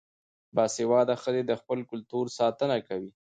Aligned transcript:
باسواده 0.55 1.15
ښځې 1.23 1.41
د 1.45 1.51
خپل 1.61 1.79
کلتور 1.91 2.25
ساتنه 2.37 2.77
کوي. 2.87 3.11